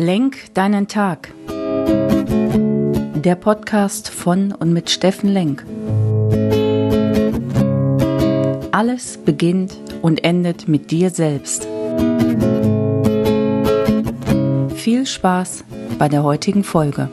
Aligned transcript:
Lenk 0.00 0.54
deinen 0.54 0.88
Tag. 0.88 1.30
Der 3.16 3.34
Podcast 3.34 4.08
von 4.08 4.50
und 4.52 4.72
mit 4.72 4.88
Steffen 4.88 5.28
Lenk. 5.28 5.62
Alles 8.72 9.18
beginnt 9.18 9.76
und 10.00 10.24
endet 10.24 10.68
mit 10.68 10.90
dir 10.90 11.10
selbst. 11.10 11.68
Viel 14.74 15.04
Spaß 15.04 15.64
bei 15.98 16.08
der 16.08 16.22
heutigen 16.22 16.64
Folge. 16.64 17.10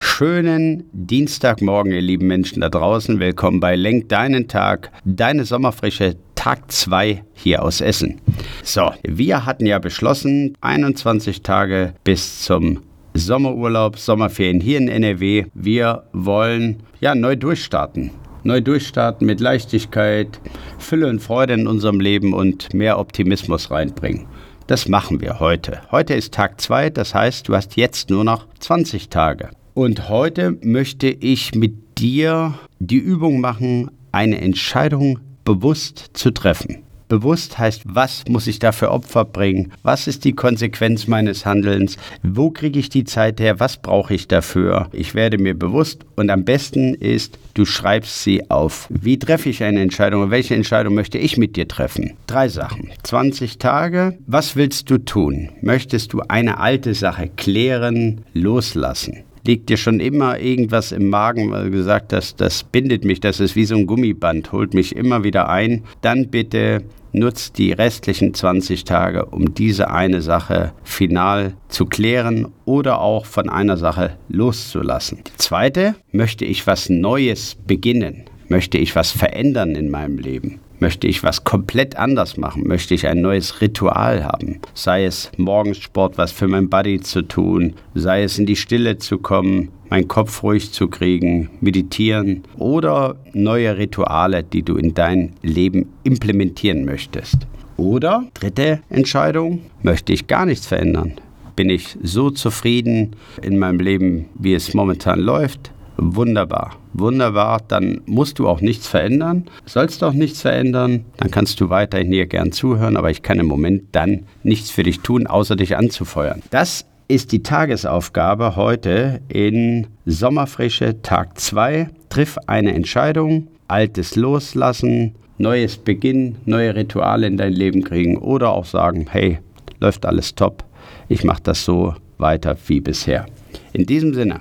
Schönen 0.00 0.90
Dienstagmorgen, 0.92 1.92
ihr 1.92 2.02
lieben 2.02 2.26
Menschen 2.26 2.62
da 2.62 2.68
draußen. 2.68 3.20
Willkommen 3.20 3.60
bei 3.60 3.76
Lenk 3.76 4.08
deinen 4.08 4.48
Tag, 4.48 4.90
deine 5.04 5.44
Sommerfrische 5.44 6.16
Tag 6.46 6.70
2 6.70 7.24
hier 7.34 7.64
aus 7.64 7.80
Essen. 7.80 8.20
So, 8.62 8.92
wir 9.02 9.46
hatten 9.46 9.66
ja 9.66 9.80
beschlossen, 9.80 10.56
21 10.60 11.42
Tage 11.42 11.94
bis 12.04 12.42
zum 12.42 12.82
Sommerurlaub, 13.14 13.98
Sommerferien 13.98 14.60
hier 14.60 14.78
in 14.78 14.86
NRW. 14.86 15.46
Wir 15.54 16.04
wollen 16.12 16.84
ja 17.00 17.16
neu 17.16 17.34
durchstarten. 17.34 18.12
Neu 18.44 18.60
durchstarten 18.60 19.26
mit 19.26 19.40
Leichtigkeit, 19.40 20.38
Fülle 20.78 21.08
und 21.08 21.18
Freude 21.18 21.54
in 21.54 21.66
unserem 21.66 21.98
Leben 21.98 22.32
und 22.32 22.72
mehr 22.72 23.00
Optimismus 23.00 23.72
reinbringen. 23.72 24.26
Das 24.68 24.86
machen 24.86 25.20
wir 25.20 25.40
heute. 25.40 25.80
Heute 25.90 26.14
ist 26.14 26.32
Tag 26.32 26.60
2, 26.60 26.90
das 26.90 27.12
heißt, 27.12 27.48
du 27.48 27.56
hast 27.56 27.76
jetzt 27.76 28.08
nur 28.08 28.22
noch 28.22 28.46
20 28.60 29.08
Tage. 29.08 29.50
Und 29.74 30.08
heute 30.08 30.56
möchte 30.62 31.08
ich 31.08 31.56
mit 31.56 31.98
dir 31.98 32.54
die 32.78 32.98
Übung 32.98 33.40
machen, 33.40 33.90
eine 34.12 34.40
Entscheidung 34.40 35.18
bewusst 35.46 36.10
zu 36.12 36.32
treffen. 36.32 36.82
Bewusst 37.08 37.56
heißt, 37.56 37.82
was 37.84 38.24
muss 38.28 38.48
ich 38.48 38.58
da 38.58 38.72
für 38.72 38.90
Opfer 38.90 39.24
bringen? 39.24 39.72
Was 39.84 40.08
ist 40.08 40.24
die 40.24 40.32
Konsequenz 40.32 41.06
meines 41.06 41.46
Handelns? 41.46 41.98
Wo 42.24 42.50
kriege 42.50 42.80
ich 42.80 42.88
die 42.88 43.04
Zeit 43.04 43.38
her? 43.38 43.60
Was 43.60 43.76
brauche 43.76 44.12
ich 44.12 44.26
dafür? 44.26 44.88
Ich 44.90 45.14
werde 45.14 45.38
mir 45.38 45.56
bewusst 45.56 46.04
und 46.16 46.30
am 46.30 46.44
besten 46.44 46.94
ist, 46.94 47.38
du 47.54 47.64
schreibst 47.64 48.24
sie 48.24 48.50
auf. 48.50 48.88
Wie 48.90 49.20
treffe 49.20 49.48
ich 49.48 49.62
eine 49.62 49.82
Entscheidung? 49.82 50.32
Welche 50.32 50.56
Entscheidung 50.56 50.94
möchte 50.94 51.18
ich 51.18 51.36
mit 51.36 51.54
dir 51.54 51.68
treffen? 51.68 52.14
Drei 52.26 52.48
Sachen. 52.48 52.90
20 53.04 53.58
Tage. 53.58 54.18
Was 54.26 54.56
willst 54.56 54.90
du 54.90 54.98
tun? 54.98 55.50
Möchtest 55.62 56.12
du 56.12 56.22
eine 56.26 56.58
alte 56.58 56.92
Sache 56.94 57.30
klären, 57.36 58.22
loslassen? 58.34 59.22
Liegt 59.46 59.68
dir 59.68 59.76
schon 59.76 60.00
immer 60.00 60.38
irgendwas 60.38 60.92
im 60.92 61.08
Magen, 61.08 61.50
weil 61.50 61.66
du 61.66 61.70
gesagt 61.70 62.12
hast, 62.12 62.40
das 62.40 62.64
bindet 62.64 63.04
mich, 63.04 63.20
das 63.20 63.40
ist 63.40 63.56
wie 63.56 63.64
so 63.64 63.76
ein 63.76 63.86
Gummiband, 63.86 64.52
holt 64.52 64.74
mich 64.74 64.94
immer 64.94 65.24
wieder 65.24 65.48
ein, 65.48 65.84
dann 66.02 66.28
bitte 66.28 66.82
nutzt 67.12 67.56
die 67.58 67.72
restlichen 67.72 68.34
20 68.34 68.84
Tage, 68.84 69.24
um 69.26 69.54
diese 69.54 69.90
eine 69.90 70.20
Sache 70.20 70.72
final 70.84 71.54
zu 71.68 71.86
klären 71.86 72.48
oder 72.64 73.00
auch 73.00 73.24
von 73.24 73.48
einer 73.48 73.76
Sache 73.76 74.18
loszulassen. 74.28 75.18
Die 75.26 75.36
zweite, 75.38 75.94
möchte 76.12 76.44
ich 76.44 76.66
was 76.66 76.90
Neues 76.90 77.56
beginnen? 77.66 78.24
Möchte 78.48 78.78
ich 78.78 78.94
was 78.94 79.10
verändern 79.10 79.74
in 79.74 79.90
meinem 79.90 80.18
Leben? 80.18 80.60
Möchte 80.78 81.06
ich 81.06 81.22
was 81.22 81.44
komplett 81.44 81.96
anders 81.96 82.36
machen? 82.36 82.66
Möchte 82.66 82.94
ich 82.94 83.06
ein 83.06 83.22
neues 83.22 83.60
Ritual 83.60 84.24
haben? 84.24 84.60
Sei 84.74 85.04
es 85.04 85.30
morgens 85.38 85.78
Sport, 85.78 86.18
was 86.18 86.32
für 86.32 86.48
mein 86.48 86.68
Body 86.68 87.00
zu 87.00 87.22
tun, 87.22 87.74
sei 87.94 88.22
es 88.22 88.38
in 88.38 88.44
die 88.44 88.56
Stille 88.56 88.98
zu 88.98 89.18
kommen, 89.18 89.70
meinen 89.88 90.08
Kopf 90.08 90.42
ruhig 90.42 90.72
zu 90.72 90.88
kriegen, 90.88 91.48
meditieren 91.60 92.42
oder 92.58 93.16
neue 93.32 93.78
Rituale, 93.78 94.42
die 94.42 94.62
du 94.62 94.76
in 94.76 94.92
dein 94.92 95.32
Leben 95.42 95.92
implementieren 96.02 96.84
möchtest. 96.84 97.46
Oder 97.76 98.24
dritte 98.34 98.80
Entscheidung, 98.90 99.62
möchte 99.82 100.12
ich 100.12 100.26
gar 100.26 100.46
nichts 100.46 100.66
verändern? 100.66 101.14
Bin 101.56 101.70
ich 101.70 101.96
so 102.02 102.30
zufrieden 102.30 103.16
in 103.40 103.58
meinem 103.58 103.80
Leben, 103.80 104.26
wie 104.34 104.54
es 104.54 104.74
momentan 104.74 105.20
läuft? 105.20 105.70
Wunderbar, 105.98 106.76
wunderbar. 106.92 107.60
Dann 107.66 108.02
musst 108.06 108.38
du 108.38 108.48
auch 108.48 108.60
nichts 108.60 108.86
verändern. 108.86 109.46
Sollst 109.64 110.04
auch 110.04 110.12
nichts 110.12 110.42
verändern, 110.42 111.06
dann 111.16 111.30
kannst 111.30 111.60
du 111.60 111.70
weiterhin 111.70 112.12
hier 112.12 112.26
gern 112.26 112.52
zuhören, 112.52 112.96
aber 112.96 113.10
ich 113.10 113.22
kann 113.22 113.40
im 113.40 113.46
Moment 113.46 113.84
dann 113.92 114.24
nichts 114.42 114.70
für 114.70 114.82
dich 114.82 115.00
tun, 115.00 115.26
außer 115.26 115.56
dich 115.56 115.76
anzufeuern. 115.76 116.42
Das 116.50 116.84
ist 117.08 117.32
die 117.32 117.42
Tagesaufgabe 117.42 118.56
heute 118.56 119.20
in 119.28 119.86
Sommerfrische 120.04 121.00
Tag 121.02 121.38
2. 121.38 121.88
Triff 122.08 122.36
eine 122.46 122.74
Entscheidung, 122.74 123.48
Altes 123.68 124.16
loslassen, 124.16 125.14
Neues 125.38 125.76
beginnen, 125.76 126.36
neue 126.46 126.74
Rituale 126.74 127.26
in 127.26 127.36
dein 127.36 127.52
Leben 127.52 127.84
kriegen 127.84 128.16
oder 128.16 128.50
auch 128.52 128.64
sagen, 128.64 129.06
hey, 129.10 129.38
läuft 129.80 130.06
alles 130.06 130.34
top, 130.34 130.64
ich 131.08 131.24
mache 131.24 131.42
das 131.42 131.64
so 131.64 131.94
weiter 132.18 132.56
wie 132.66 132.80
bisher. 132.80 133.26
In 133.72 133.86
diesem 133.86 134.14
Sinne, 134.14 134.40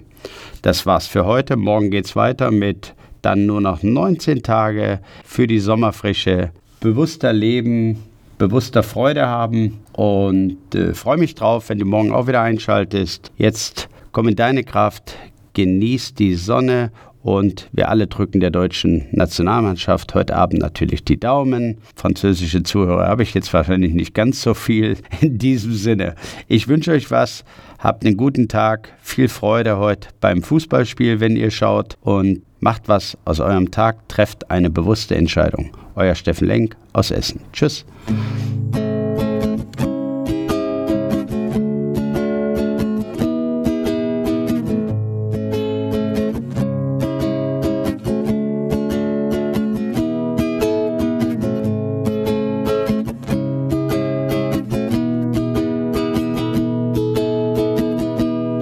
das 0.61 0.85
war's 0.85 1.07
für 1.07 1.25
heute. 1.25 1.55
Morgen 1.55 1.91
geht's 1.91 2.15
weiter 2.15 2.51
mit 2.51 2.93
dann 3.21 3.45
nur 3.45 3.59
noch 3.59 3.81
19 3.81 4.43
Tage 4.43 4.99
für 5.23 5.47
die 5.47 5.59
Sommerfrische. 5.59 6.51
Bewusster 6.79 7.33
leben, 7.33 8.03
bewusster 8.37 8.83
Freude 8.83 9.27
haben 9.27 9.79
und 9.93 10.75
äh, 10.75 10.93
freue 10.93 11.17
mich 11.17 11.33
drauf, 11.35 11.69
wenn 11.69 11.79
du 11.79 11.85
morgen 11.85 12.11
auch 12.11 12.27
wieder 12.27 12.41
einschaltest. 12.41 13.31
Jetzt 13.37 13.89
komm 14.11 14.27
in 14.27 14.35
deine 14.35 14.63
Kraft, 14.63 15.15
genieß 15.53 16.13
die 16.13 16.35
Sonne 16.35 16.91
und 17.25 17.69
wir 17.71 17.89
alle 17.89 18.05
drücken 18.05 18.39
der 18.39 18.51
deutschen 18.51 19.07
Nationalmannschaft 19.11 20.13
heute 20.13 20.35
Abend 20.35 20.61
natürlich 20.61 21.03
die 21.03 21.19
Daumen. 21.19 21.79
Französische 21.95 22.61
Zuhörer 22.61 23.07
habe 23.07 23.23
ich 23.23 23.33
jetzt 23.33 23.51
wahrscheinlich 23.51 23.95
nicht 23.95 24.13
ganz 24.13 24.43
so 24.43 24.53
viel. 24.53 24.97
In 25.21 25.39
diesem 25.39 25.73
Sinne, 25.73 26.13
ich 26.47 26.67
wünsche 26.67 26.91
euch 26.91 27.09
was. 27.09 27.43
Habt 27.79 28.05
einen 28.05 28.15
guten 28.15 28.47
Tag, 28.47 28.93
viel 29.01 29.27
Freude 29.27 29.79
heute 29.79 30.09
beim 30.21 30.43
Fußballspiel, 30.43 31.19
wenn 31.19 31.35
ihr 31.35 31.49
schaut 31.49 31.97
und 32.01 32.43
macht 32.59 32.87
was 32.87 33.17
aus 33.25 33.39
eurem 33.39 33.71
Tag, 33.71 34.07
trefft 34.07 34.51
eine 34.51 34.69
bewusste 34.69 35.15
Entscheidung. 35.15 35.71
Euer 35.95 36.13
Steffen 36.13 36.47
Lenk 36.47 36.75
aus 36.93 37.09
Essen. 37.09 37.41
Tschüss. 37.53 37.85